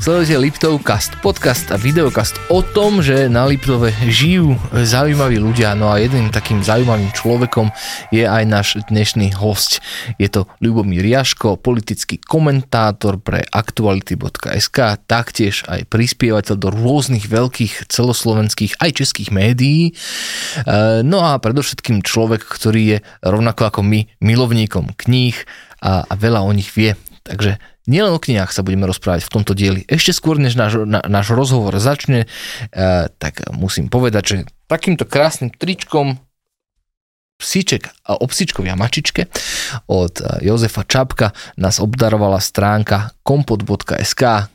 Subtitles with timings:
[0.00, 5.76] Sledujete Liptovcast, podcast a videokast o tom, že na Liptove žijú zaujímaví ľudia.
[5.76, 7.68] No a jedným takým zaujímavým človekom
[8.08, 9.84] je aj náš dnešný host.
[10.16, 18.80] Je to Ľubomír Jaško, politický komentátor pre aktuality.sk, taktiež aj prispievateľ do rôznych veľkých celoslovenských
[18.80, 19.92] aj českých médií.
[19.92, 25.36] E, no a predovšetkým človek, ktorý je rovnako ako my milovníkom kníh
[25.84, 26.96] a, a veľa o nich vie.
[27.20, 29.82] Takže nielen o knihách sa budeme rozprávať v tomto dieli.
[29.90, 32.30] Ešte skôr, než náš, na, náš rozhovor začne,
[32.70, 34.36] e, tak musím povedať, že
[34.70, 36.22] takýmto krásnym tričkom
[37.40, 38.28] psíček a o
[38.76, 39.32] mačičke
[39.88, 44.52] od Jozefa Čapka nás obdarovala stránka kompot.sk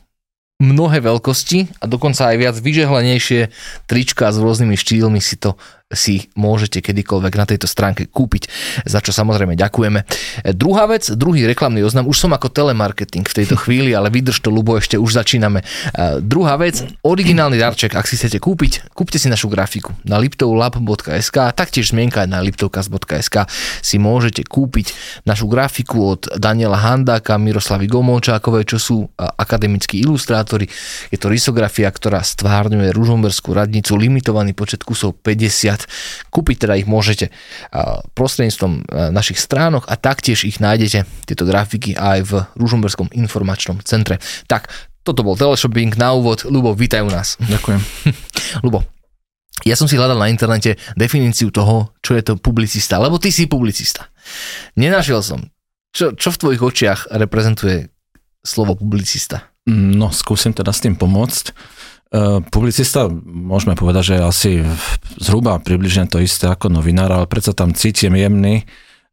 [0.56, 3.52] mnohé veľkosti a dokonca aj viac vyžehlenejšie
[3.84, 5.60] trička s rôznymi štýlmi si to
[5.94, 8.50] si môžete kedykoľvek na tejto stránke kúpiť,
[8.82, 10.02] za čo samozrejme ďakujeme.
[10.02, 14.42] E, druhá vec, druhý reklamný oznam, už som ako telemarketing v tejto chvíli, ale vydrž
[14.42, 15.62] to, Lubo, ešte už začíname.
[15.62, 21.54] E, druhá vec, originálny darček, ak si chcete kúpiť, kúpte si našu grafiku na liptovlab.sk,
[21.54, 23.46] taktiež zmienka aj na liptovcast.sk
[23.78, 24.90] si môžete kúpiť
[25.22, 30.66] našu grafiku od Daniela Handáka, Miroslavy Gomolčákovej, čo sú akademickí ilustrátori.
[31.14, 35.84] Je to risografia, ktorá stvárňuje Ružomberskú radnicu, limitovaný počet kusov 50 viac.
[36.32, 37.28] Kúpiť teda ich môžete
[38.16, 44.16] prostredníctvom našich stránok a taktiež ich nájdete, tieto grafiky, aj v Ružomberskom informačnom centre.
[44.48, 44.72] Tak,
[45.04, 46.48] toto bol teleshopping na úvod.
[46.48, 47.36] Lubo, vítaj u nás.
[47.38, 47.80] Ďakujem.
[48.64, 48.82] Lubo,
[49.62, 53.46] ja som si hľadal na internete definíciu toho, čo je to publicista, lebo ty si
[53.46, 54.08] publicista.
[54.74, 55.46] Nenašiel som.
[55.94, 57.88] Čo, čo v tvojich očiach reprezentuje
[58.42, 59.48] slovo publicista?
[59.66, 61.50] No, skúsim teda s tým pomôcť.
[62.06, 64.52] E, publicista, môžeme povedať, že asi
[65.18, 68.62] zhruba približne to isté ako novinár, ale predsa tam cítim jemný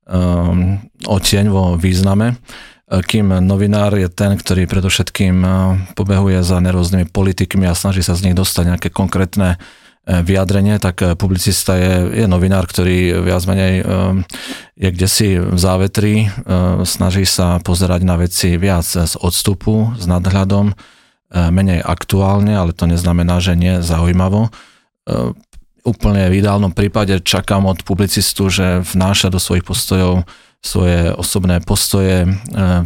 [0.06, 0.78] um,
[1.10, 2.38] oteň vo význame,
[2.86, 5.42] e, kým novinár je ten, ktorý predovšetkým
[5.98, 9.58] pobehuje za nervóznymi politikmi a snaží sa z nich dostať nejaké konkrétne
[10.04, 13.88] vyjadrenie, tak publicista je, je novinár, ktorý viac menej
[14.76, 16.28] je kde si v závetri,
[16.84, 20.76] snaží sa pozerať na veci viac z odstupu, s nadhľadom,
[21.34, 24.48] menej aktuálne, ale to neznamená, že nie zaujímavo.
[24.48, 24.52] E,
[25.84, 30.24] úplne v ideálnom prípade čakám od publicistu, že vnáša do svojich postojov
[30.64, 32.28] svoje osobné postoje, e,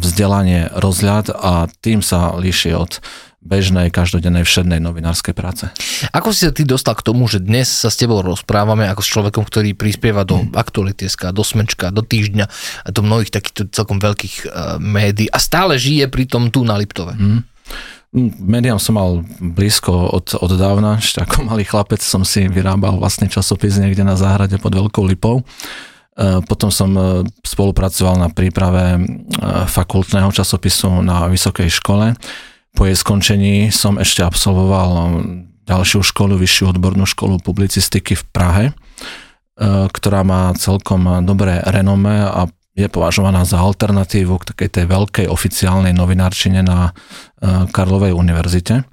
[0.02, 2.98] vzdelanie, rozhľad a tým sa líši od
[3.38, 5.70] bežnej, každodennej, všednej novinárskej práce.
[6.10, 9.08] Ako si sa ty dostal k tomu, že dnes sa s tebou rozprávame ako s
[9.14, 10.58] človekom, ktorý prispieva do mm.
[10.58, 12.44] aktualiteska, do smečka, do týždňa
[12.82, 16.74] a do mnohých takýchto celkom veľkých uh, médií a stále žije pri tom tu na
[16.74, 17.14] Liptove?
[17.14, 17.46] Mm.
[18.16, 23.28] Médiám som mal blízko od, od dávna, ešte ako malý chlapec som si vyrábal vlastne
[23.28, 25.44] časopis niekde na záhrade pod Veľkou Lipou.
[26.18, 29.00] E, potom som e, spolupracoval na príprave e,
[29.68, 32.16] fakultného časopisu na vysokej škole.
[32.72, 35.20] Po jej skončení som ešte absolvoval
[35.68, 38.64] ďalšiu školu, vyššiu odbornú školu publicistiky v Prahe,
[39.92, 45.90] ktorá má celkom dobré renome a je považovaná za alternatívu k takej tej veľkej oficiálnej
[45.90, 46.92] novinárčine na e,
[47.74, 48.74] Karlovej univerzite.
[48.80, 48.84] E,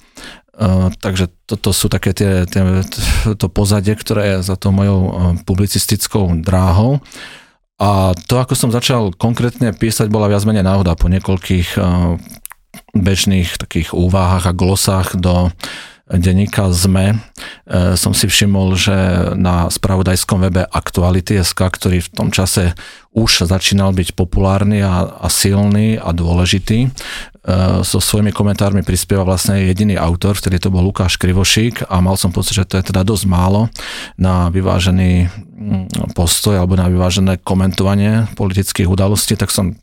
[0.98, 2.82] takže toto sú také tie, tie,
[3.38, 5.12] to pozadie, ktoré je za tou mojou e,
[5.46, 6.98] publicistickou dráhou.
[7.78, 11.76] A to, ako som začal konkrétne písať, bola viac menej náhoda po niekoľkých
[12.96, 15.52] bežných takých úvahách a glosách do
[16.06, 17.18] denníka ZME.
[17.18, 17.18] E,
[17.98, 18.94] som si všimol, že
[19.34, 22.78] na spravodajskom webe Aktuality.sk, ktorý v tom čase
[23.18, 26.90] už začínal byť populárny a, a silný a dôležitý, e,
[27.82, 32.30] so svojimi komentármi prispieva vlastne jediný autor, vtedy to bol Lukáš Krivošík a mal som
[32.30, 33.74] pocit, že to je teda dosť málo
[34.22, 39.74] na vyvážený mm, postoj alebo na vyvážené komentovanie politických udalostí, tak som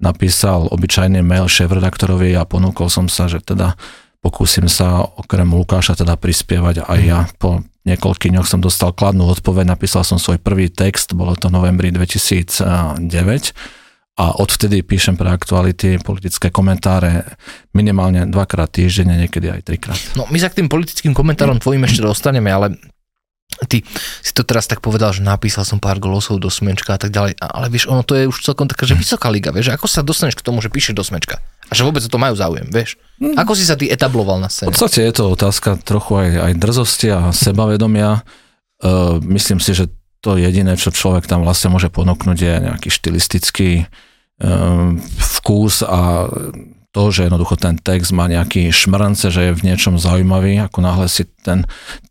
[0.00, 3.76] napísal obyčajný mail šéf-redaktorovi a ponúkol som sa, že teda
[4.20, 7.26] pokúsim sa okrem Lukáša teda prispievať aj ja.
[7.40, 11.88] Po niekoľkých dňoch som dostal kladnú odpoveď, napísal som svoj prvý text, bolo to novembri
[11.88, 12.60] 2009
[14.20, 17.24] a odvtedy píšem pre aktuality politické komentáre
[17.72, 20.00] minimálne dvakrát týždenne, niekedy aj trikrát.
[20.12, 22.76] No my sa k tým politickým komentárom tvojim ešte dostaneme, ale
[23.68, 23.84] ty
[24.22, 27.36] si to teraz tak povedal, že napísal som pár glosov do smečka a tak ďalej,
[27.40, 30.38] ale vieš, ono to je už celkom taká, že vysoká liga, vieš, ako sa dostaneš
[30.38, 31.42] k tomu, že píšeš do smečka?
[31.70, 32.96] A že vôbec o to majú záujem, vieš?
[33.20, 33.36] Hmm.
[33.36, 34.72] Ako si sa ty etabloval na scéne?
[34.72, 38.26] V podstate je to otázka trochu aj, aj drzosti a sebavedomia.
[38.80, 39.92] Uh, myslím si, že
[40.24, 44.96] to jediné, čo človek tam vlastne môže ponúknuť, je nejaký štilistický uh,
[45.38, 46.28] vkus a
[46.90, 51.06] to, že jednoducho ten text má nejaký šmrance, že je v niečom zaujímavý, ako náhle
[51.06, 51.62] si ten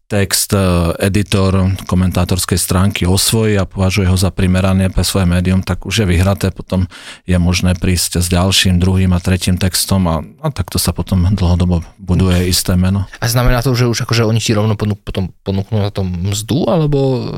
[0.10, 0.60] text e,
[1.06, 6.06] editor komentátorskej stránky osvojí a považuje ho za primerané pre svoje médium, tak už je
[6.10, 6.90] vyhraté, potom
[7.30, 11.86] je možné prísť s ďalším, druhým a tretím textom a, a takto sa potom dlhodobo
[12.02, 13.06] buduje isté meno.
[13.22, 16.66] A znamená to, že už akože oni ti rovno ponúk, potom ponúknú na tom mzdu,
[16.66, 17.30] alebo...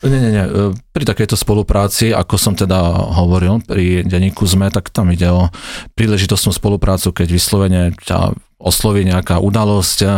[0.00, 0.44] Nie, nie, nie.
[0.48, 2.80] E, pri takejto spolupráci, ako som teda
[3.12, 5.52] hovoril pri denníku ZME, tak tam ide o
[5.92, 10.08] príležitostnú spoluprácu, keď vyslovene ťa osloví nejaká udalosť, e,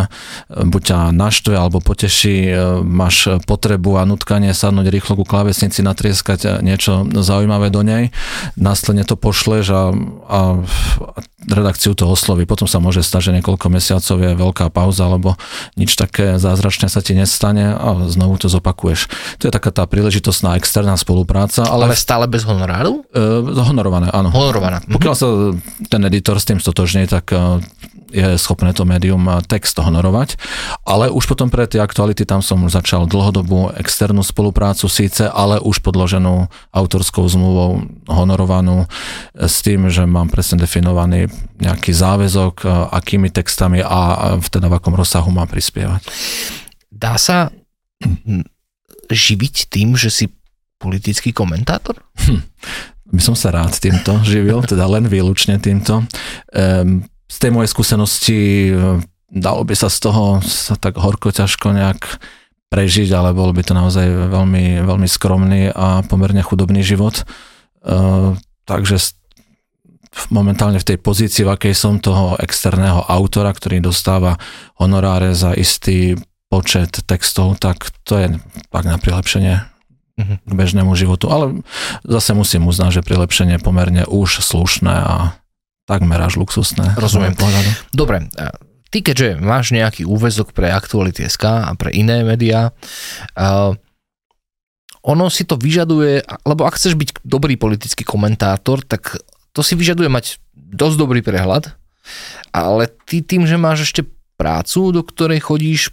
[0.67, 2.53] buď ťa naštve alebo poteší, e,
[2.83, 8.11] máš potrebu a nutkanie sadnúť rýchlo ku klávesnici, natrieskať niečo zaujímavé do nej,
[8.59, 9.83] následne to pošleš a,
[10.27, 10.39] a
[11.47, 12.47] redakciu to osloví.
[12.47, 15.35] Potom sa môže stať, že niekoľko mesiacov je veľká pauza, lebo
[15.75, 19.11] nič také zázračné sa ti nestane a znovu to zopakuješ.
[19.43, 21.67] To je taká tá príležitostná externá spolupráca.
[21.67, 23.07] Ale, ale stále bez honoráru?
[23.11, 23.19] E,
[23.59, 24.31] honorované, áno.
[24.31, 24.83] Honorovaná.
[24.87, 25.27] Pokiaľ sa
[25.91, 27.35] ten editor s tým stotožní, tak
[28.13, 30.37] je schopné to médium text honorovať,
[30.85, 35.81] ale už potom pre tie aktuality tam som začal dlhodobú externú spoluprácu síce, ale už
[35.81, 38.87] podloženú autorskou zmluvou honorovanú
[39.35, 45.31] s tým, že mám presne definovaný nejaký záväzok, akými textami a teda v akom rozsahu
[45.33, 46.05] mám prispievať.
[46.93, 47.51] Dá sa
[49.11, 50.25] živiť tým, že si
[50.83, 52.03] politický komentátor?
[52.27, 52.43] Hm.
[53.13, 56.01] By som sa rád týmto živil, teda len výlučne týmto.
[56.57, 59.01] Um, z tej mojej skúsenosti e,
[59.33, 62.21] dalo by sa z toho sa tak horko ťažko nejak
[62.69, 67.29] prežiť, ale bol by to naozaj veľmi, veľmi skromný a pomerne chudobný život.
[67.85, 68.33] Uh,
[68.65, 69.13] takže
[70.33, 74.41] momentálne v tej pozícii, v akej som toho externého autora, ktorý dostáva
[74.81, 76.17] honoráre za istý
[76.49, 78.27] počet textov, tak to je
[78.73, 79.61] tak na prilepšenie
[80.17, 80.35] mhm.
[80.49, 81.29] k bežnému životu.
[81.29, 81.61] Ale
[82.09, 85.37] zase musím uznať, že prilepšenie je pomerne už slušné a
[85.93, 86.97] takmer až luxusné.
[86.97, 87.37] Rozumiem.
[87.93, 88.33] Dobre,
[88.93, 92.73] ty keďže máš nejaký úvezok pre Aktuality.sk a pre iné médiá,
[93.37, 93.73] uh,
[95.03, 99.19] ono si to vyžaduje, lebo ak chceš byť dobrý politický komentátor, tak
[99.51, 101.75] to si vyžaduje mať dosť dobrý prehľad,
[102.55, 104.07] ale ty tým, že máš ešte
[104.39, 105.91] prácu, do ktorej chodíš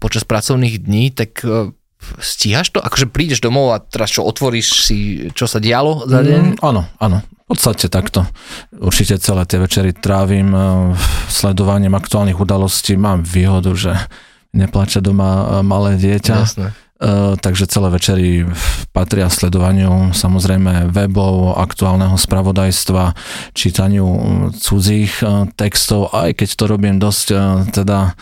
[0.00, 1.74] počas pracovných dní, tak uh,
[2.18, 2.78] stíhaš to?
[2.78, 4.98] Akože prídeš domov a teraz čo, otvoríš si,
[5.34, 6.42] čo sa dialo za deň?
[6.42, 7.18] Mm, áno, áno.
[7.48, 8.28] V podstate takto.
[8.76, 10.62] Určite celé tie večery trávim eh,
[11.32, 12.94] sledovaním aktuálnych udalostí.
[13.00, 13.96] Mám výhodu, že
[14.52, 16.34] neplače doma eh, malé dieťa.
[16.34, 16.68] Jasné
[16.98, 18.42] E, takže celé večery
[18.90, 23.14] patria sledovaniu samozrejme webov, aktuálneho spravodajstva,
[23.54, 24.06] čítaniu
[24.58, 27.36] cudzích e, textov, aj keď to robím dosť e,
[27.70, 28.18] teda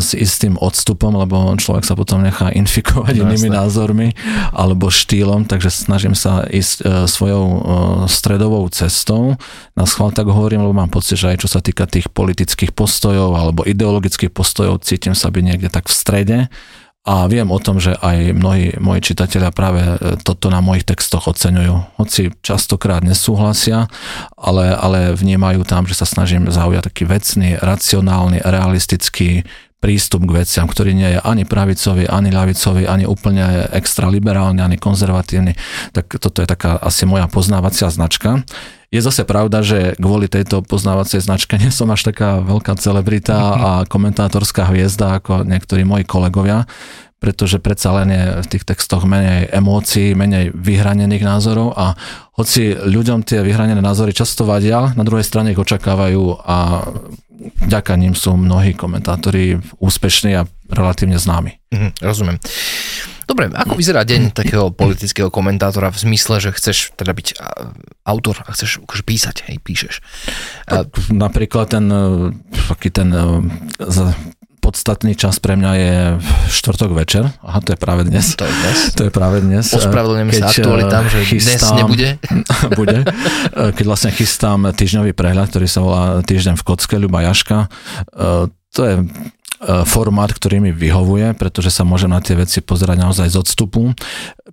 [0.00, 3.58] s istým odstupom, lebo človek sa potom nechá infikovať no, inými jasne.
[3.60, 4.08] názormi
[4.56, 7.44] alebo štýlom, takže snažím sa ísť svojou
[8.08, 9.36] stredovou cestou.
[9.76, 13.36] Na schvál tak hovorím, lebo mám pocit, že aj čo sa týka tých politických postojov
[13.36, 16.38] alebo ideologických postojov, cítim sa byť niekde tak v strede
[17.06, 21.30] a viem o tom, že aj mnohí moji čitatelia práve e, toto na mojich textoch
[21.30, 21.96] oceňujú.
[21.96, 23.88] Hoci častokrát nesúhlasia,
[24.36, 29.48] ale, ale vnímajú tam, že sa snažím zaujať taký vecný, racionálny, realistický
[29.78, 34.76] prístup k veciam, ktorý nie je ani pravicový, ani ľavicový, ani úplne extra liberálny, ani
[34.76, 35.54] konzervatívny.
[35.94, 38.42] Tak toto je taká asi moja poznávacia značka.
[38.88, 43.38] Je zase pravda, že kvôli tejto poznávacej značke nie som až taká veľká celebrita
[43.68, 46.66] a komentátorská hviezda ako niektorí moji kolegovia,
[47.22, 51.94] pretože predsa len je v tých textoch menej emócií, menej vyhranených názorov a
[52.34, 56.86] hoci ľuďom tie vyhranené názory často vadia, na druhej strane ich očakávajú a
[57.38, 61.58] vďaka ním sú mnohí komentátori úspešní a relatívne známi.
[61.72, 62.38] Mhm, rozumiem.
[63.28, 67.36] Dobre, ako vyzerá deň takého politického komentátora v zmysle, že chceš teda byť
[68.08, 70.00] autor a chceš akože písať, hej, píšeš.
[70.64, 72.32] Tak, napríklad ten, e,
[72.72, 73.44] taký ten e,
[74.68, 75.94] podstatný čas pre mňa je
[76.52, 77.24] štvrtok večer.
[77.40, 78.36] Aha, to je práve dnes.
[78.36, 78.78] To je dnes.
[78.92, 79.64] To je práve dnes.
[79.64, 82.08] Ospravedlňujeme sa aktualitám, že chystám, dnes nebude.
[82.78, 82.98] bude.
[83.56, 87.72] Keď vlastne chystám týždňový prehľad, ktorý sa volá Týždeň v kocke, Ľuba Jaška.
[88.76, 89.37] To je E,
[89.84, 93.90] formát, ktorý mi vyhovuje, pretože sa môžem na tie veci pozerať naozaj z odstupu.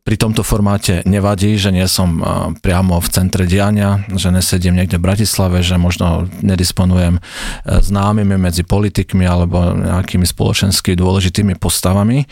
[0.06, 2.24] Pri tomto formáte nevadí, že nie som e,
[2.62, 7.22] priamo v centre diania, že nesedím niekde v Bratislave, že možno nedisponujem e,
[7.66, 12.30] známymi medzi politikmi alebo nejakými spoločensky dôležitými postavami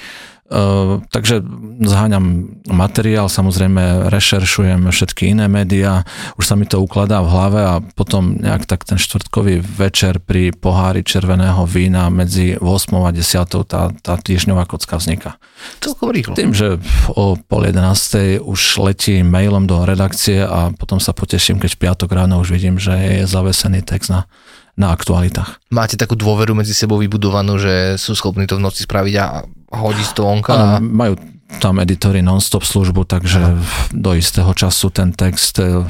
[0.54, 1.42] Ehm, takže
[1.82, 6.06] zháňam materiál, samozrejme rešeršujem všetky iné médiá,
[6.38, 10.54] už sa mi to ukladá v hlave a potom nejak tak ten štvrtkový večer pri
[10.54, 12.70] pohári červeného vína medzi 8
[13.02, 15.42] a 10 tá, tá týždňová kocka vzniká.
[15.82, 16.38] Celkom rýchlo.
[16.38, 16.78] Tým, že
[17.18, 22.14] o pol 11 už letí mailom do redakcie a potom sa poteším, keď v piatok
[22.14, 24.30] ráno už vidím, že je zavesený text na
[24.74, 25.62] na aktualitách.
[25.70, 30.10] Máte takú dôveru medzi sebou vybudovanú, že sú schopní to v noci spraviť a hodiť
[30.14, 30.54] to onka?
[30.54, 31.18] Ano, majú
[31.58, 33.62] tam editory non-stop službu, takže Aha.
[33.94, 35.86] do istého času ten text e,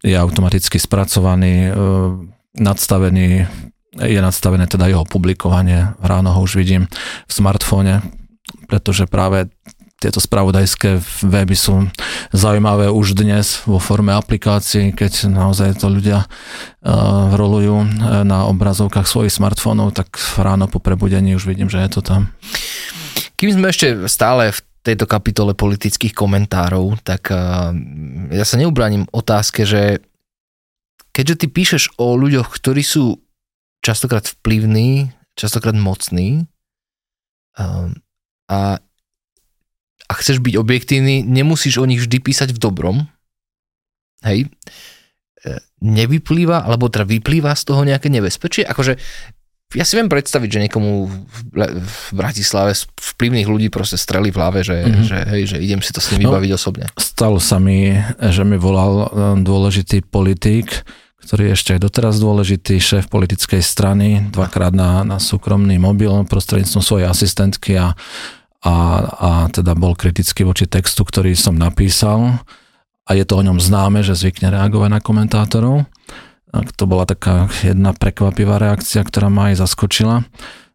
[0.00, 1.72] je automaticky spracovaný, e,
[2.56, 3.44] nadstavený,
[4.00, 5.96] je nadstavené teda jeho publikovanie.
[6.00, 6.88] Ráno ho už vidím
[7.28, 8.00] v smartfóne,
[8.70, 9.52] pretože práve
[10.00, 11.84] tieto spravodajské weby sú
[12.32, 17.84] zaujímavé už dnes vo forme aplikácií, keď naozaj to ľudia uh, rolujú
[18.24, 22.32] na obrazovkách svojich smartfónov, tak ráno po prebudení už vidím, že je to tam.
[23.36, 27.68] Kým sme ešte stále v tejto kapitole politických komentárov, tak uh,
[28.32, 30.00] ja sa neubraním otázke, že
[31.12, 33.20] keďže ty píšeš o ľuďoch, ktorí sú
[33.84, 36.48] častokrát vplyvní, častokrát mocní
[37.60, 37.92] um,
[38.48, 38.80] a
[40.06, 42.96] a chceš byť objektívny, nemusíš o nich vždy písať v dobrom.
[44.24, 44.48] Hej.
[45.40, 48.68] E, nevyplýva, alebo teda vyplýva z toho nejaké nebezpečie.
[48.68, 49.00] Akože
[49.70, 54.82] ja si viem predstaviť, že niekomu v Bratislave vplyvných ľudí proste streli v hlave, že,
[54.82, 55.06] mm-hmm.
[55.06, 56.84] že, hej, že idem si to s ním vybaviť no, osobne.
[56.98, 59.08] Stalo sa mi, že mi volal e,
[59.46, 60.82] dôležitý politik,
[61.22, 66.82] ktorý je ešte aj doteraz dôležitý, šéf politickej strany, dvakrát na, na súkromný mobil prostredníctvom
[66.82, 67.94] svojej asistentky a
[68.60, 68.76] a,
[69.16, 72.40] a teda bol kritický voči textu, ktorý som napísal
[73.10, 75.76] a je to o ňom známe, že zvykne reagovať na komentátorov.
[76.54, 80.22] A to bola taká jedna prekvapivá reakcia, ktorá ma aj zaskočila.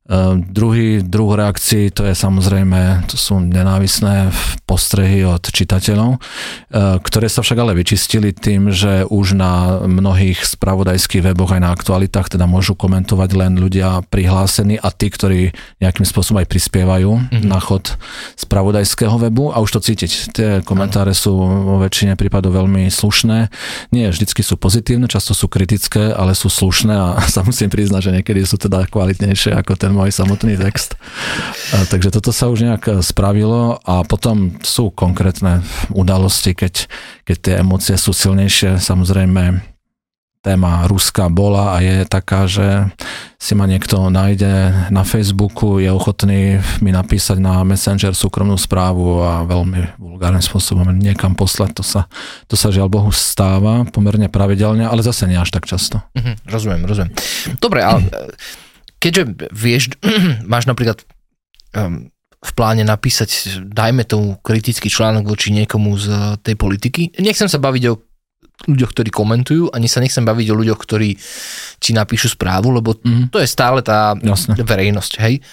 [0.06, 4.30] Ehm, druhý druh reakcií, to je samozrejme, to sú nenávisné
[4.70, 11.26] postrehy od čitateľov, ehm, ktoré sa však ale vyčistili tým, že už na mnohých spravodajských
[11.26, 15.50] weboch aj na aktualitách teda môžu komentovať len ľudia prihlásení a tí, ktorí
[15.82, 17.50] nejakým spôsobom aj prispievajú mm-hmm.
[17.50, 17.98] na chod
[18.38, 20.12] spravodajského webu a už to cítiť.
[20.38, 23.50] Tie komentáre sú vo väčšine prípadov veľmi slušné.
[23.90, 28.14] Nie vždycky sú pozitívne, často sú kritické, ale sú slušné a sa musím priznať, že
[28.22, 31.00] niekedy sú teda kvalitnejšie ako ten môj samotný text.
[31.72, 35.64] A, takže toto sa už nejak e, spravilo a potom sú konkrétne
[35.96, 36.92] udalosti, keď,
[37.24, 38.78] keď tie emócie sú silnejšie.
[38.78, 39.64] Samozrejme,
[40.46, 42.94] téma Ruska bola a je taká, že
[43.42, 49.42] si ma niekto nájde na Facebooku, je ochotný mi napísať na Messenger súkromnú správu a
[49.42, 51.82] veľmi vulgárnym spôsobom niekam poslať.
[51.82, 52.02] To sa,
[52.46, 56.06] to sa žiaľ Bohu stáva pomerne pravidelne, ale zase nie až tak často.
[56.14, 57.12] Mhm, rozumiem, rozumiem.
[57.58, 58.06] Dobre, ale
[59.06, 59.84] keďže vieš,
[60.52, 61.06] máš napríklad
[61.78, 62.10] um,
[62.42, 67.14] v pláne napísať, dajme tomu kritický článok voči niekomu z tej politiky.
[67.22, 68.02] Nechcem sa baviť o
[68.66, 71.18] ľuďoch, ktorí komentujú, ani sa nechcem baviť o ľuďoch, ktorí
[71.78, 73.30] ti napíšu správu, lebo mm.
[73.30, 74.58] to je stále tá Jasne.
[74.58, 75.44] verejnosť, hej.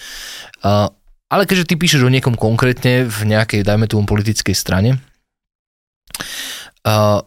[0.62, 0.88] Uh,
[1.32, 5.00] ale keďže ty píšeš o niekom konkrétne v nejakej, dajme tomu, politickej strane,
[6.86, 7.24] uh,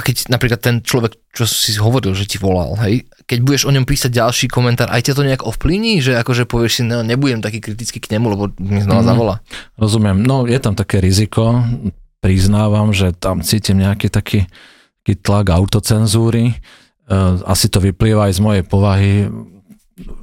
[0.00, 3.74] a keď napríklad ten človek, čo si hovoril, že ti volal, hej, keď budeš o
[3.76, 7.44] ňom písať ďalší komentár, aj ťa to nejak ovplyvní, že akože povieš si, no nebudem
[7.44, 9.36] taký kritický k nemu, lebo mi znova mm, zavolá.
[9.76, 11.60] Rozumiem, no je tam také riziko,
[12.24, 14.48] priznávam, že tam cítim nejaký taký,
[15.04, 16.54] taký tlak autocenzúry, e,
[17.44, 19.28] asi to vyplýva aj z mojej povahy,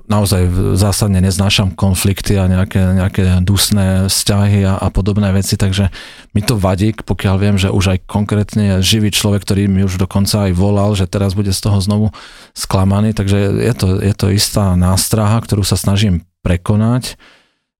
[0.07, 5.91] naozaj zásadne neznášam konflikty a nejaké, nejaké dusné vzťahy a, a podobné veci, takže
[6.31, 10.47] mi to vadí, pokiaľ viem, že už aj konkrétne živý človek, ktorý mi už dokonca
[10.47, 12.07] aj volal, že teraz bude z toho znovu
[12.55, 17.19] sklamaný, takže je to, je to istá nástraha, ktorú sa snažím prekonať,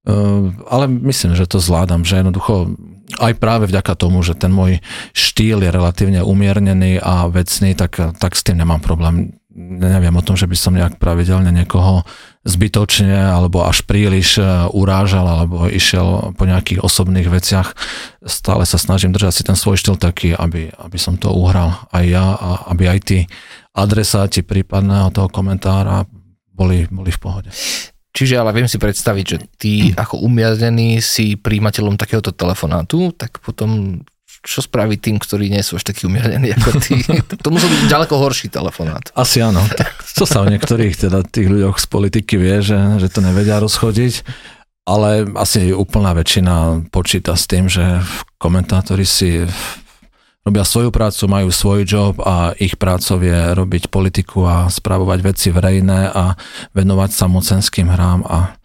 [0.10, 2.76] uh, ale myslím, že to zvládam, že jednoducho
[3.24, 4.84] aj práve vďaka tomu, že ten môj
[5.16, 10.38] štýl je relatívne umiernený a vecný, tak, tak s tým nemám problém neviem o tom,
[10.38, 12.06] že by som nejak pravidelne niekoho
[12.46, 17.74] zbytočne alebo až príliš e, urážal alebo išiel po nejakých osobných veciach.
[18.22, 22.06] Stále sa snažím držať si ten svoj štýl taký, aby, aby som to uhral aj
[22.06, 23.20] ja a aby aj tí
[23.74, 26.06] adresáti prípadného toho komentára
[26.54, 27.50] boli, boli v pohode.
[28.14, 29.72] Čiže ale viem si predstaviť, že ty
[30.06, 34.02] ako umiaznený si príjimateľom takéhoto telefonátu, tak potom
[34.44, 37.02] čo spraví tým, ktorí nie sú až takí umiernení ako ty.
[37.44, 39.10] to musí byť ďaleko horší telefonát.
[39.18, 39.62] Asi áno.
[40.18, 44.26] To sa o niektorých teda tých ľuďoch z politiky vie, že, že to nevedia rozchodiť,
[44.88, 48.02] ale asi úplná väčšina počíta s tým, že
[48.40, 49.44] komentátori si
[50.48, 55.52] robia svoju prácu, majú svoj job a ich prácou je robiť politiku a správovať veci
[55.52, 56.40] verejné a
[56.72, 58.56] venovať sa mocenským hrám a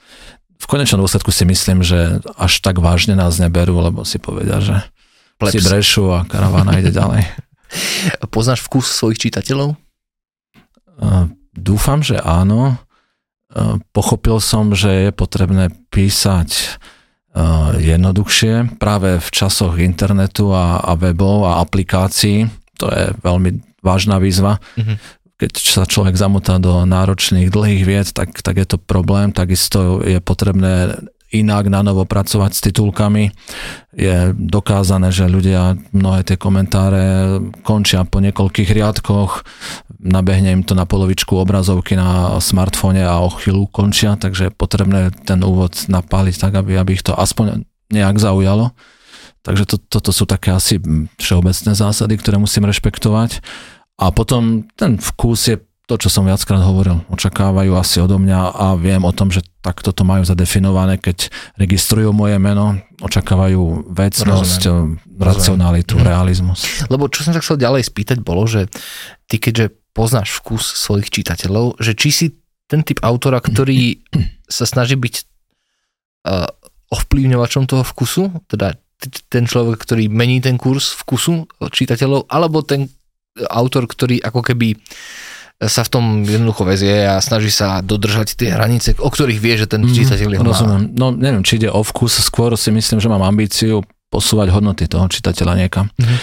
[0.63, 4.79] v konečnom dôsledku si myslím, že až tak vážne nás neberú, lebo si povedia, že
[5.43, 5.55] Plebs.
[5.55, 7.27] si brešu a karavána ide ďalej.
[8.35, 9.75] Poznáš vkus svojich čitateľov?
[11.01, 12.79] Uh, dúfam, že áno.
[13.53, 16.79] Uh, pochopil som, že je potrebné písať
[17.35, 22.49] uh, jednoduchšie práve v časoch internetu a, a webov a aplikácií.
[22.81, 24.63] To je veľmi vážna výzva.
[24.79, 24.97] Mm-hmm.
[25.43, 29.35] keď sa človek zamotá do náročných, dlhých vied, tak, tak je to problém.
[29.35, 33.33] Takisto je potrebné inak na novo pracovať s titulkami.
[33.97, 39.43] Je dokázané, že ľudia mnohé tie komentáre končia po niekoľkých riadkoch,
[40.03, 45.15] nabehne im to na polovičku obrazovky na smartfóne a o chvíľu končia, takže je potrebné
[45.25, 48.77] ten úvod napáliť tak, aby, aby ich to aspoň nejak zaujalo.
[49.43, 50.79] Takže to, toto sú také asi
[51.19, 53.43] všeobecné zásady, ktoré musím rešpektovať.
[53.99, 55.57] A potom ten vkus je
[55.91, 57.03] to, čo som viackrát hovoril.
[57.11, 62.15] Očakávajú asi odo mňa a viem o tom, že takto to majú zadefinované, keď registrujú
[62.15, 65.19] moje meno, očakávajú vecnosť, Rozumiem.
[65.19, 66.09] racionalitu, Rozumiem.
[66.09, 66.61] realizmus.
[66.87, 68.71] Lebo čo som sa chcel ďalej spýtať, bolo, že
[69.27, 72.27] ty keďže poznáš vkus svojich čitateľov, že či si
[72.71, 73.99] ten typ autora, ktorý
[74.57, 75.15] sa snaží byť
[76.31, 76.47] uh,
[76.95, 78.79] ovplyvňovačom toho vkusu, teda
[79.29, 82.87] ten človek, ktorý mení ten kurz vkusu čitateľov, alebo ten
[83.51, 84.79] autor, ktorý ako keby
[85.69, 89.67] sa v tom jednoducho vezie a snaží sa dodržať tie hranice, o ktorých vie, že
[89.71, 90.83] ten mhm, čitateľ mm, Rozumiem.
[90.97, 95.09] No neviem, či ide o vkus, skôr si myslím, že mám ambíciu posúvať hodnoty toho
[95.09, 95.89] čitateľa niekam.
[95.89, 96.19] Mm-hmm.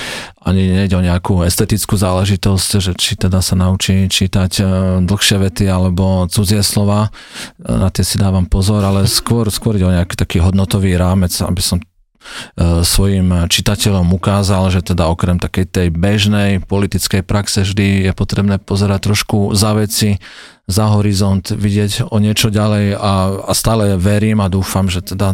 [0.46, 4.63] Ani nejde o nejakú estetickú záležitosť, že či teda sa naučí čítať e,
[5.10, 9.89] dlhšie vety alebo cudzie slova, e, na tie si dávam pozor, ale skôr, skôr ide
[9.89, 11.81] o nejaký taký hodnotový rámec, aby som
[12.84, 19.12] svojim čitateľom ukázal, že teda okrem takej tej bežnej politickej praxe vždy je potrebné pozerať
[19.12, 20.20] trošku za veci,
[20.70, 23.14] za horizont, vidieť o niečo ďalej a,
[23.50, 25.34] a stále verím a dúfam, že teda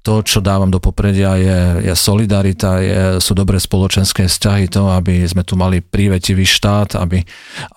[0.00, 5.28] to, čo dávam do popredia je, je solidarita, je, sú dobré spoločenské vzťahy, to, aby
[5.28, 7.20] sme tu mali prívetivý štát, aby,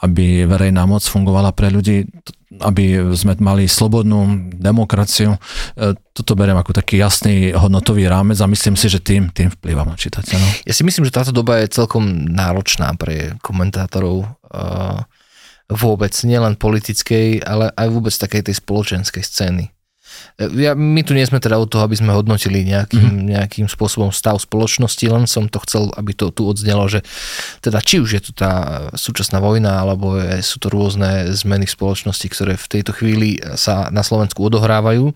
[0.07, 2.07] aby verejná moc fungovala pre ľudí,
[2.63, 5.35] aby sme mali slobodnú demokraciu.
[5.75, 9.91] E, toto beriem ako taký jasný hodnotový rámec a myslím si, že tým, tým vplyvam
[9.91, 10.63] na čitateľov.
[10.63, 14.27] Ja si myslím, že táto doba je celkom náročná pre komentátorov e,
[15.69, 19.65] vôbec, nielen politickej, ale aj vôbec takej tej spoločenskej scény.
[20.35, 23.29] Ja, my tu nie sme teda od toho, aby sme hodnotili nejakým, mm-hmm.
[23.35, 27.03] nejakým spôsobom stav spoločnosti, len som to chcel, aby to tu odznelo, že
[27.63, 31.75] teda či už je tu tá súčasná vojna, alebo je, sú to rôzne zmeny v
[31.75, 35.15] spoločnosti, ktoré v tejto chvíli sa na Slovensku odohrávajú.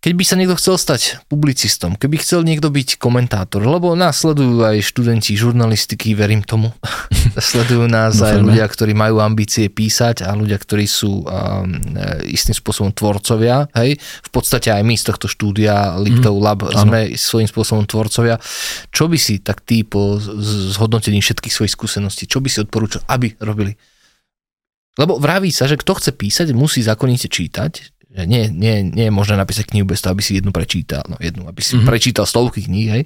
[0.00, 4.64] Keď by sa niekto chcel stať publicistom, keby chcel niekto byť komentátor, lebo nás sledujú
[4.64, 6.72] aj študenti žurnalistiky, verím tomu.
[7.52, 11.28] sledujú nás aj ľudia, ktorí majú ambície písať a ľudia, ktorí sú um,
[12.24, 13.68] istým spôsobom tvorcovia.
[13.76, 14.00] Hej?
[14.00, 16.80] V podstate aj my z tohto štúdia Liptov mm, Lab áno.
[16.80, 18.40] sme svojím spôsobom tvorcovia.
[18.88, 20.16] Čo by si tak ty po
[20.72, 23.76] zhodnotení všetkých svojich skúseností, čo by si odporúčal, aby robili?
[24.96, 29.14] Lebo vraví sa, že kto chce písať, musí zákonite čítať, že nie, nie, nie je
[29.14, 31.86] možné napísať knihu bez toho, aby si jednu prečítal, no jednu, aby si mm-hmm.
[31.86, 33.02] prečítal stovky kníh, hej.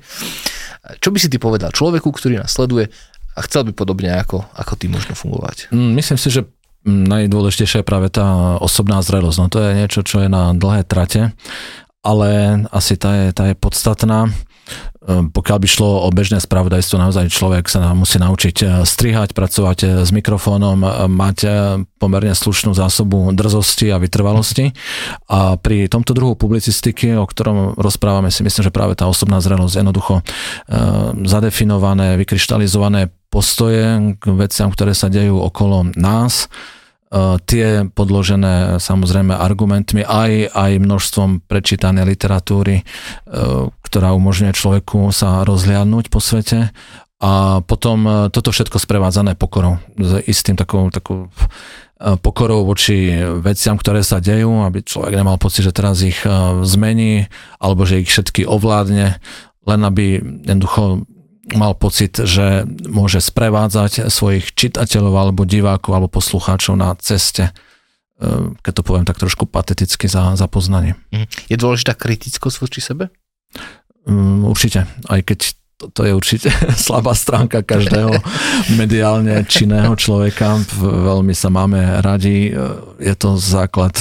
[1.00, 2.88] Čo by si ty povedal človeku, ktorý nás sleduje
[3.36, 5.68] a chcel by podobne ako, ako ty možno fungovať?
[5.76, 6.48] Mm, myslím si, že
[6.84, 9.38] najdôležitejšia je práve tá osobná zrelosť.
[9.40, 11.32] No to je niečo, čo je na dlhé trate,
[12.04, 14.28] ale asi tá je, tá je podstatná.
[15.04, 19.78] Ehm, pokiaľ by šlo o bežné spravodajstvo, naozaj človek sa musí naučiť eh, strihať, pracovať
[19.84, 20.76] eh, s mikrofónom,
[21.10, 21.38] mať
[22.00, 24.72] pomerne slušnú zásobu drzosti a vytrvalosti.
[25.28, 29.74] A pri tomto druhu publicistiky, o ktorom rozprávame, si myslím, že práve tá osobná zrelosť
[29.80, 30.14] jednoducho
[31.24, 36.48] zadefinované, vykryštalizované postoje k veciam, ktoré sa dejú okolo nás,
[37.46, 42.86] tie podložené samozrejme argumentmi, aj, aj množstvom prečítanej literatúry, eh,
[43.86, 46.74] ktorá umožňuje človeku sa rozhliadnúť po svete.
[47.24, 51.32] A potom toto všetko sprevádzané pokorou, s istým takou, takou
[52.20, 56.20] pokorou voči veciam, ktoré sa dejú, aby človek nemal pocit, že teraz ich
[56.68, 57.24] zmení,
[57.56, 59.16] alebo že ich všetky ovládne,
[59.64, 61.08] len aby jednoducho
[61.52, 67.52] mal pocit, že môže sprevádzať svojich čitateľov alebo divákov alebo poslucháčov na ceste
[68.16, 70.96] e, keď to poviem tak trošku pateticky za, za poznanie.
[71.12, 71.52] Mhm.
[71.52, 73.12] Je dôležitá kritickosť voči sebe?
[74.04, 75.38] Um, určite, aj keď
[75.74, 76.48] to, to je určite
[76.86, 78.14] slabá stránka každého
[78.80, 80.60] mediálne činného človeka.
[80.80, 82.54] Veľmi sa máme radi.
[83.02, 83.92] Je to základ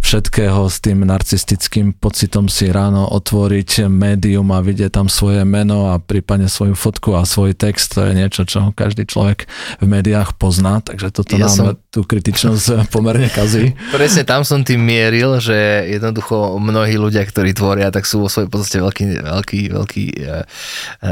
[0.00, 6.00] všetkého s tým narcistickým pocitom si ráno otvoriť médium a vidieť tam svoje meno a
[6.00, 7.94] prípadne svoju fotku a svoj text.
[7.94, 9.46] To je niečo, čo každý človek
[9.78, 11.66] v médiách pozná, takže toto ja nám som...
[11.92, 13.76] tú kritičnosť pomerne kazí.
[13.94, 18.48] Presne tam som tým mieril, že jednoducho mnohí ľudia, ktorí tvoria, tak sú vo svojej
[18.48, 20.42] podstate veľký, veľký, veľký uh,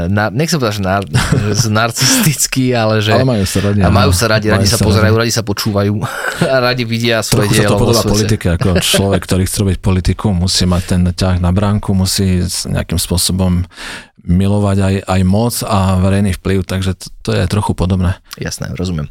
[0.09, 1.03] na, nech sa povedať, že, nar,
[1.53, 3.13] že narcistický, ale že...
[3.13, 3.79] Ale majú sa radi.
[3.85, 5.93] A majú sa radi, radi sa, sa pozerajú, radi sa počúvajú
[6.53, 7.69] a radi vidia svoje Trochu dielo.
[7.69, 11.53] sa to podobá politike, ako človek, ktorý chce robiť politiku, musí mať ten ťah na
[11.53, 13.69] bránku, musí nejakým spôsobom
[14.19, 18.19] milovať aj, aj moc a verejný vplyv, takže to, to je trochu podobné.
[18.35, 19.07] Jasné, rozumiem.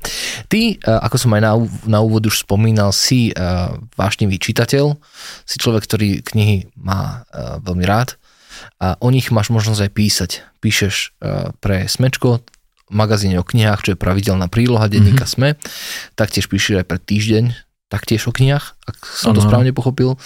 [0.53, 1.53] Ty, ako som aj na,
[1.88, 3.33] na úvod už spomínal, si
[3.97, 5.01] vášnivý čitateľ,
[5.49, 7.25] si človek, ktorý knihy má
[7.64, 8.21] veľmi rád
[8.83, 10.31] a o nich máš možnosť aj písať.
[10.61, 11.17] Píšeš
[11.62, 12.45] pre Smečko,
[12.93, 15.57] magazíne o knihách, čo je pravidelná príloha denníka mm-hmm.
[15.57, 15.61] SME,
[16.17, 17.45] taktiež píšeš aj pre týždeň,
[17.88, 19.40] taktiež o knihách, ak som ano.
[19.40, 20.16] to správne pochopil.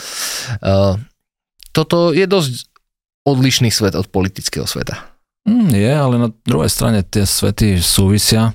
[1.73, 2.69] Toto je dosť
[3.23, 5.12] odlišný svet od politického sveta.
[5.43, 8.55] Mm, je, ale na druhej strane tie svety súvisia.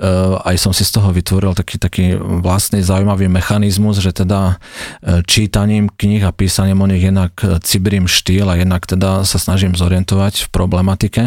[0.00, 5.20] Uh, aj som si z toho vytvoril taký, taký vlastný zaujímavý mechanizmus, že teda uh,
[5.28, 10.48] čítaním kníh a písaním o nich jednak cibrím štýl a jednak teda sa snažím zorientovať
[10.48, 11.22] v problematike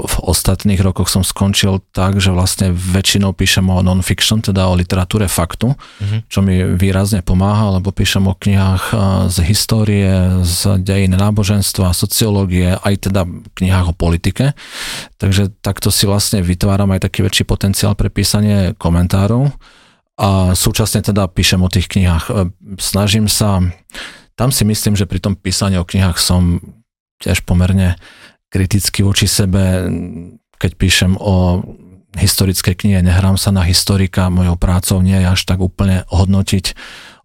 [0.00, 5.28] v ostatných rokoch som skončil tak, že vlastne väčšinou píšem o non-fiction, teda o literatúre
[5.28, 6.20] faktu, mm-hmm.
[6.32, 8.96] čo mi výrazne pomáha, lebo píšem o knihách
[9.28, 14.56] z histórie, z dejín náboženstva, sociológie, aj teda knihách politike.
[15.16, 19.52] Takže takto si vlastne vytváram aj taký väčší potenciál pre písanie komentárov
[20.20, 22.24] a súčasne teda píšem o tých knihách.
[22.28, 22.34] E,
[22.76, 23.64] snažím sa,
[24.36, 26.60] tam si myslím, že pri tom písaní o knihách som
[27.24, 27.96] tiež pomerne
[28.52, 29.88] kriticky voči sebe,
[30.60, 31.64] keď píšem o
[32.18, 36.74] historickej knihe, nehrám sa na historika, mojou prácou nie je až tak úplne hodnotiť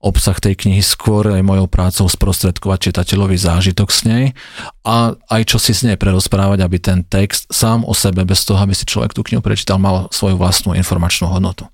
[0.05, 4.37] obsah tej knihy, skôr aj mojou prácou sprostredkovať čitateľový zážitok s nej
[4.85, 8.61] a aj čo si s nej prerozprávať, aby ten text sám o sebe, bez toho,
[8.61, 11.65] aby si človek tú knihu prečítal, mal svoju vlastnú informačnú hodnotu.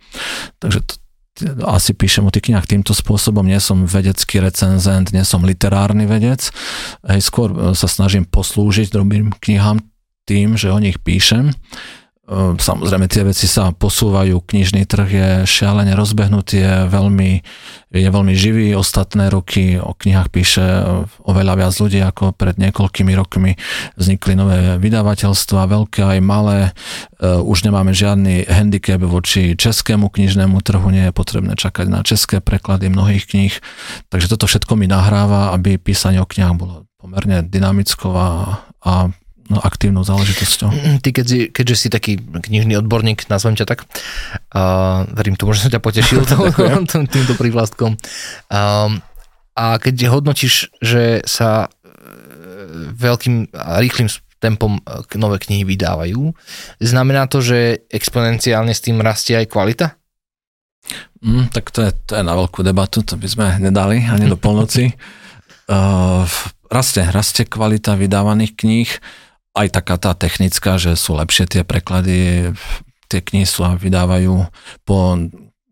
[0.64, 0.96] Takže to,
[1.68, 6.52] asi píšem o tých knihách týmto spôsobom, nie som vedecký recenzent, nie som literárny vedec,
[7.08, 9.84] hej, skôr e, sa snažím poslúžiť dobrým knihám
[10.28, 11.52] tým, že o nich píšem
[12.56, 17.32] samozrejme, tie veci sa posúvajú, knižný trh je šialene rozbehnutý, je veľmi,
[17.92, 18.72] je veľmi živý.
[18.72, 20.64] Ostatné roky o knihách píše
[21.28, 23.60] oveľa viac ľudí ako pred niekoľkými rokmi.
[24.00, 26.72] Vznikli nové vydavateľstva, veľké aj malé.
[27.20, 32.40] Ehm, už nemáme žiadny handicap voči českému knižnému trhu, nie je potrebné čakať na české
[32.40, 33.54] preklady mnohých kníh.
[34.08, 38.30] Takže toto všetko mi nahráva, aby písanie o knihách bolo pomerne dynamickou a,
[38.88, 39.12] a
[39.60, 40.70] aktívnou záležitosťou.
[40.72, 43.84] Mm, ty, keď si, keďže si taký knižný odborník, nazvem ťa tak,
[44.56, 46.24] uh, verím tomu, že som ťa potešil
[47.12, 48.00] týmto prívlastkom.
[48.48, 49.04] Um,
[49.52, 51.92] a keď hodnotíš, že sa e,
[52.96, 54.08] veľkým a rýchlým
[54.40, 56.32] tempom e, nové knihy vydávajú,
[56.80, 59.88] znamená to, že exponenciálne s tým rastie aj kvalita?
[61.22, 64.40] Mm, tak to je, to je na veľkú debatu, to by sme nedali ani do
[64.40, 64.96] polnoci.
[65.68, 66.26] Uh,
[66.78, 68.90] rastie, rastie kvalita vydávaných kníh
[69.52, 72.52] aj taká tá technická, že sú lepšie tie preklady,
[73.12, 74.48] tie knihy sú a vydávajú
[74.88, 74.98] po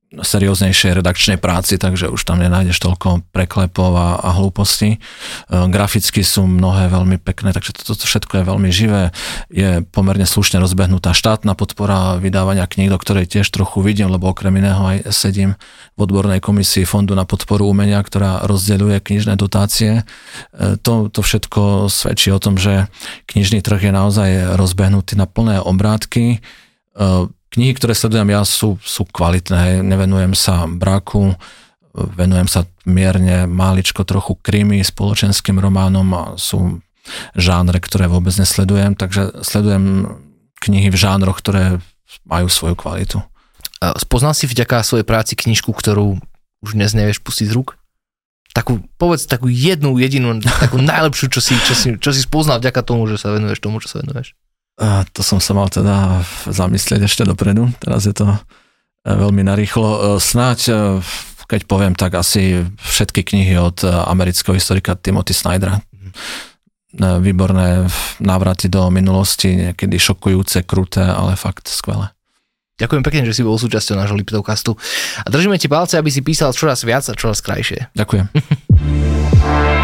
[0.09, 4.97] serióznejšej redakčnej práci, takže už tam nenájdeš toľko preklepov a, a hlúpostí.
[4.97, 4.99] E,
[5.69, 9.13] graficky sú mnohé veľmi pekné, takže toto to všetko je veľmi živé.
[9.53, 14.57] Je pomerne slušne rozbehnutá štátna podpora vydávania kníh, do ktorej tiež trochu vidím, lebo okrem
[14.57, 15.53] iného aj sedím
[15.93, 20.01] v odbornej komisii Fondu na podporu umenia, ktorá rozdeľuje knižné dotácie.
[20.57, 22.89] E, to, to všetko svedčí o tom, že
[23.29, 26.37] knižný trh je naozaj rozbehnutý na plné obrátky e,
[27.49, 31.33] Knihy, ktoré sledujem ja, sú, sú kvalitné, nevenujem sa braku,
[31.93, 36.81] venujem sa mierne máličko trochu krimi, spoločenským románom a sú
[37.33, 40.13] žánre, ktoré vôbec nesledujem, takže sledujem
[40.61, 41.81] knihy v žánroch, ktoré
[42.29, 43.17] majú svoju kvalitu.
[43.79, 46.19] Spoznal si vďaka svojej práci knižku, ktorú
[46.59, 47.79] už dnes nevieš pustiť z rúk?
[48.51, 52.81] Takú, povedz takú jednu, jedinú, takú najlepšiu, čo si, čo, si, čo si spoznal vďaka
[52.83, 54.35] tomu, že sa venuješ tomu, čo sa venuješ.
[54.79, 58.39] A to som sa mal teda zamyslieť ešte dopredu, teraz je to e,
[59.11, 59.89] veľmi narýchlo.
[59.91, 60.73] E, snáď, e,
[61.51, 65.83] keď poviem, tak asi všetky knihy od amerického historika Timothy Snydera.
[66.99, 67.85] Výborné
[68.17, 72.09] návraty do minulosti, niekedy šokujúce, kruté, ale fakt skvelé.
[72.79, 74.73] Ďakujem pekne, že si bol súčasťou nášho Liptovkastu
[75.21, 77.91] a držíme ti palce, aby si písal čoraz viac a čoraz krajšie.
[77.93, 78.25] Ďakujem.